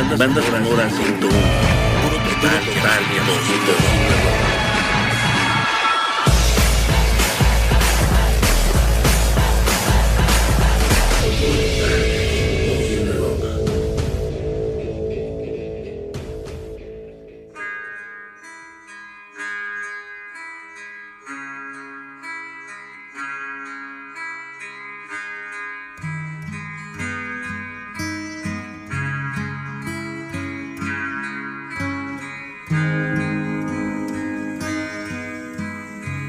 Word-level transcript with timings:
Bandas, 0.00 0.18
bandas 0.18 0.44
sonoras 0.46 0.92
101. 0.94 1.20
Puro 1.20 2.16
total, 2.16 2.60
total, 2.64 3.00
total, 3.26 4.49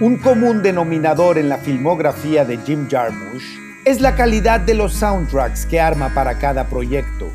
Un 0.02 0.18
común 0.18 0.64
denominador 0.64 1.38
en 1.38 1.48
la 1.48 1.58
filmografía 1.58 2.44
de 2.44 2.58
Jim 2.66 2.88
Jarmusch 2.90 3.44
es 3.86 4.02
la 4.02 4.16
calidad 4.16 4.60
de 4.60 4.74
los 4.74 4.94
soundtracks 4.94 5.68
que 5.68 5.80
arma 5.80 6.12
para 6.16 6.40
cada 6.40 6.64
proyecto. 6.66 7.30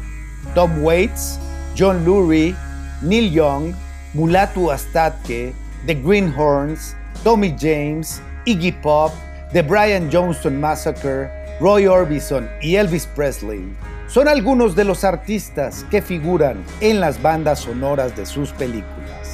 Tom 0.52 0.82
Waits, 0.82 1.38
John 1.78 2.04
Lurie, 2.04 2.56
Neil 3.02 3.30
Young, 3.30 3.72
Mulatu 4.14 4.72
Astatke, 4.72 5.54
The 5.86 5.94
Greenhorns, 5.94 6.96
Tommy 7.22 7.54
James, 7.56 8.20
Iggy 8.46 8.72
Pop, 8.72 9.12
The 9.52 9.62
Brian 9.62 10.10
Johnston 10.12 10.60
Massacre, 10.60 11.30
Roy 11.60 11.86
Orbison 11.86 12.48
y 12.60 12.74
Elvis 12.74 13.06
Presley 13.06 13.62
son 14.08 14.26
algunos 14.26 14.74
de 14.74 14.84
los 14.84 15.04
artistas 15.04 15.84
que 15.90 16.02
figuran 16.02 16.64
en 16.80 17.00
las 17.00 17.20
bandas 17.20 17.60
sonoras 17.60 18.16
de 18.16 18.26
sus 18.26 18.50
películas. 18.50 19.25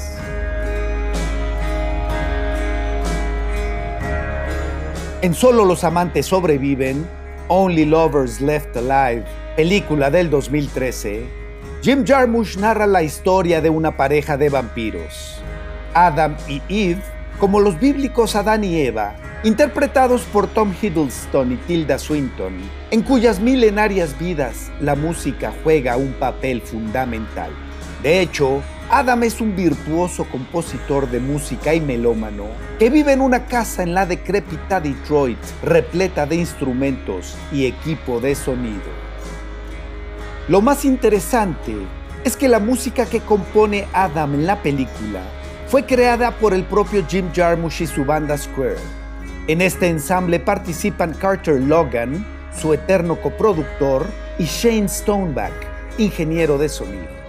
En 5.23 5.35
Solo 5.35 5.65
los 5.65 5.85
amantes 5.85 6.27
sobreviven, 6.27 7.07
Only 7.47 7.85
Lovers 7.85 8.41
Left 8.41 8.77
Alive, 8.77 9.25
película 9.55 10.11
del 10.11 10.29
2013, 10.29 11.23
Jim 11.81 12.05
Jarmusch 12.05 12.57
narra 12.57 12.89
la 12.89 13.05
historia 13.05 13.61
de 13.61 13.71
una 13.71 13.97
pareja 13.97 14.37
de 14.37 14.49
vampiros, 14.49 15.41
Adam 15.95 16.37
y 16.49 16.61
Eve, 16.69 17.01
como 17.39 17.61
los 17.61 17.79
bíblicos 17.79 18.35
Adán 18.35 18.65
y 18.65 18.81
Eva, 18.81 19.15
interpretados 19.45 20.23
por 20.23 20.49
Tom 20.49 20.75
Hiddleston 20.83 21.53
y 21.53 21.57
Tilda 21.69 22.01
Swinton, 22.01 22.55
en 22.91 23.03
cuyas 23.03 23.39
milenarias 23.39 24.19
vidas 24.19 24.73
la 24.81 24.97
música 24.97 25.53
juega 25.63 25.97
un 25.97 26.15
papel 26.15 26.61
fundamental. 26.63 27.53
De 28.03 28.21
hecho, 28.21 28.61
Adam 28.95 29.23
es 29.23 29.41
un 29.41 29.57
virtuoso 29.57 30.27
compositor 30.27 31.11
de 31.11 31.19
música 31.19 31.73
y 31.73 31.81
melómano 31.81 32.49
que 32.79 32.91
vive 32.91 33.15
en 33.15 33.23
una 33.23 33.47
casa 33.47 33.83
en 33.83 33.95
la 33.95 34.05
decrépita 34.05 34.83
Detroit, 34.83 35.39
repleta 35.63 36.27
de 36.27 36.37
instrumentos 36.37 37.35
y 37.51 37.65
equipo 37.65 38.21
de 38.21 38.35
sonido. 38.35 38.91
Lo 40.47 40.61
más 40.61 40.85
interesante 40.85 41.75
es 42.23 42.37
que 42.37 42.49
la 42.49 42.59
música 42.59 43.07
que 43.07 43.21
compone 43.21 43.89
Adam 43.95 44.35
en 44.35 44.47
la 44.47 44.63
película 44.63 45.23
fue 45.69 45.87
creada 45.87 46.31
por 46.33 46.53
el 46.53 46.65
propio 46.65 47.03
Jim 47.09 47.31
Jarmusch 47.35 47.81
y 47.81 47.87
su 47.87 48.05
banda 48.05 48.37
Square. 48.37 48.77
En 49.47 49.63
este 49.63 49.89
ensamble 49.89 50.39
participan 50.39 51.15
Carter 51.15 51.63
Logan, 51.63 52.27
su 52.55 52.75
eterno 52.75 53.19
coproductor, 53.19 54.05
y 54.39 54.45
Shane 54.45 54.85
Stoneback, 54.85 55.55
ingeniero 55.97 56.59
de 56.59 56.69
sonido. 56.69 57.22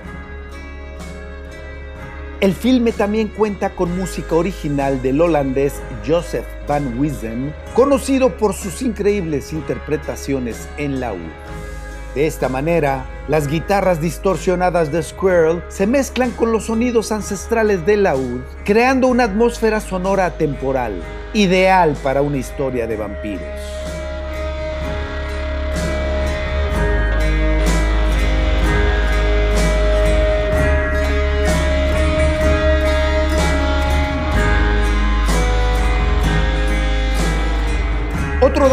El 2.44 2.54
filme 2.54 2.92
también 2.92 3.30
cuenta 3.30 3.70
con 3.70 3.98
música 3.98 4.36
original 4.36 5.02
del 5.02 5.22
holandés 5.22 5.76
Joseph 6.06 6.44
Van 6.68 7.00
Wiesen, 7.00 7.54
conocido 7.74 8.36
por 8.36 8.54
sus 8.54 8.81
increíbles 8.81 9.54
interpretaciones 9.54 10.68
en 10.78 11.00
la. 11.00 11.14
De 12.16 12.28
esta 12.28 12.50
manera, 12.50 13.06
las 13.30 13.48
guitarras 13.48 14.02
distorsionadas 14.02 14.92
de 14.92 15.02
Squirrel 15.03 15.64
se 15.70 15.88
mezclan 15.88 16.32
con 16.32 16.52
los 16.52 16.66
sonidos 16.66 17.14
ancestrales 17.14 17.86
de 17.86 17.96
laúd, 17.96 18.42
creando 18.66 19.08
una 19.08 19.24
atmósfera 19.24 19.80
sonora 19.80 20.26
atemporal, 20.26 21.02
ideal 21.34 21.96
para 22.03 22.22
una 22.22 22.40
historia 22.40 22.88
de 22.88 22.98
vampiros. 22.98 23.93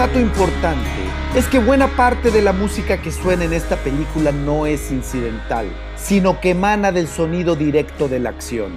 Dato 0.00 0.18
importante 0.18 0.88
es 1.34 1.46
que 1.46 1.58
buena 1.58 1.86
parte 1.88 2.30
de 2.30 2.40
la 2.40 2.54
música 2.54 3.02
que 3.02 3.12
suena 3.12 3.44
en 3.44 3.52
esta 3.52 3.76
película 3.76 4.32
no 4.32 4.64
es 4.64 4.90
incidental, 4.90 5.66
sino 5.94 6.40
que 6.40 6.52
emana 6.52 6.90
del 6.90 7.06
sonido 7.06 7.54
directo 7.54 8.08
de 8.08 8.18
la 8.18 8.30
acción. 8.30 8.72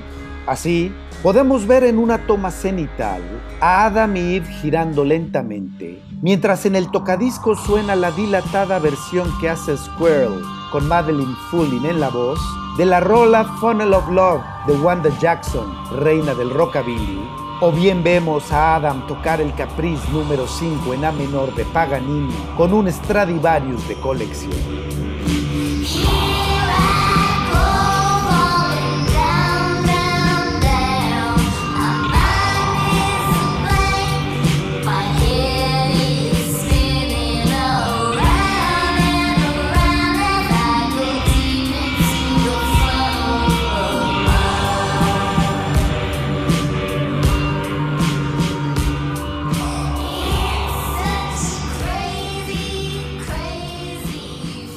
Así, 0.47 0.91
podemos 1.21 1.65
ver 1.65 1.85
en 1.85 1.97
una 1.97 2.27
toma 2.27 2.51
cenital 2.51 3.21
a 3.61 3.85
Adam 3.85 4.17
y 4.17 4.35
Eve 4.35 4.47
girando 4.61 5.05
lentamente, 5.05 6.01
mientras 6.21 6.65
en 6.65 6.75
el 6.75 6.91
tocadisco 6.91 7.55
suena 7.55 7.95
la 7.95 8.11
dilatada 8.11 8.77
versión 8.79 9.31
que 9.39 9.47
hace 9.47 9.77
Squirrel 9.77 10.41
con 10.73 10.89
Madeline 10.89 11.37
Fullin 11.49 11.85
en 11.85 12.01
la 12.01 12.09
voz 12.09 12.41
de 12.77 12.85
la 12.85 12.99
rola 12.99 13.45
Funnel 13.61 13.93
of 13.93 14.09
Love 14.09 14.41
de 14.67 14.73
Wanda 14.73 15.09
Jackson, 15.21 15.73
reina 16.01 16.33
del 16.33 16.49
rockabilly, 16.49 17.42
o 17.63 17.71
bien 17.71 18.03
vemos 18.03 18.51
a 18.51 18.75
Adam 18.75 19.07
tocar 19.07 19.39
el 19.39 19.53
Caprice 19.55 20.11
número 20.11 20.45
5 20.45 20.95
en 20.95 21.05
A 21.05 21.13
menor 21.13 21.55
de 21.55 21.63
Paganini 21.63 22.33
con 22.57 22.73
un 22.73 22.91
Stradivarius 22.91 23.87
de 23.87 23.95
colección. 23.95 24.51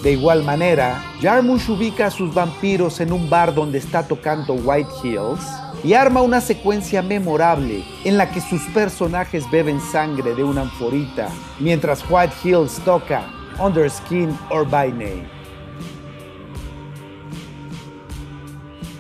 De 0.06 0.12
igual 0.12 0.44
manera, 0.44 1.02
Jarmusch 1.20 1.68
ubica 1.68 2.06
a 2.06 2.10
sus 2.12 2.32
vampiros 2.32 3.00
en 3.00 3.12
un 3.12 3.28
bar 3.28 3.52
donde 3.52 3.78
está 3.78 4.06
tocando 4.06 4.54
White 4.54 4.88
Hills 5.02 5.44
y 5.82 5.94
arma 5.94 6.22
una 6.22 6.40
secuencia 6.40 7.02
memorable 7.02 7.84
en 8.04 8.16
la 8.16 8.30
que 8.30 8.40
sus 8.40 8.62
personajes 8.66 9.50
beben 9.50 9.80
sangre 9.80 10.36
de 10.36 10.44
una 10.44 10.60
anforita 10.60 11.28
mientras 11.58 12.04
White 12.08 12.34
Hills 12.44 12.80
toca 12.84 13.28
Under 13.58 13.90
Skin 13.90 14.38
or 14.50 14.64
By 14.64 14.92
Name. 14.92 15.28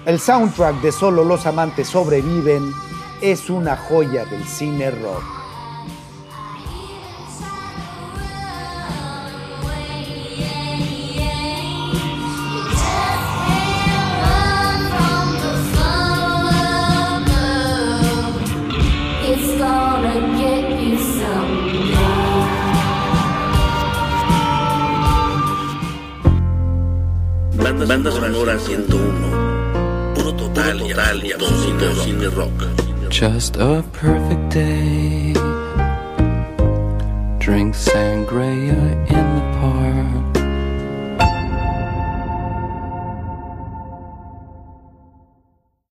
El 0.06 0.18
soundtrack 0.18 0.80
de 0.80 0.90
Solo 0.90 1.22
los 1.22 1.46
amantes 1.46 1.86
sobreviven 1.86 2.72
es 3.22 3.48
una 3.48 3.76
joya 3.76 4.24
del 4.24 4.42
cine 4.42 4.90
rock. 4.90 5.45
Banda, 27.96 28.12
sonora 28.12 28.58
101. 28.58 30.12
Puro 30.14 30.34
total, 30.34 30.80
Puro 30.80 30.88
total 30.90 31.24
y 31.24 31.32
absoluto 31.32 31.94
cine 31.94 32.28
rock. 32.28 32.66
Just 33.08 33.56
a 33.56 33.82
perfect 33.94 34.52
day. 34.52 35.32
Drink 37.38 37.74
sangria 37.74 38.76
in 39.08 39.36
the 39.36 40.35